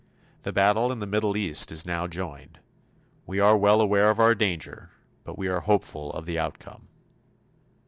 The 0.41 0.51
battle 0.51 0.91
in 0.91 0.97
the 0.99 1.05
Middle 1.05 1.37
East 1.37 1.71
is 1.71 1.85
now 1.85 2.07
joined. 2.07 2.57
We 3.27 3.39
are 3.39 3.55
well 3.55 3.79
aware 3.79 4.09
of 4.09 4.17
our 4.19 4.33
danger, 4.33 4.89
but 5.23 5.37
we 5.37 5.47
are 5.47 5.59
hopeful 5.59 6.11
of 6.13 6.25
the 6.25 6.39
outcome. 6.39 6.87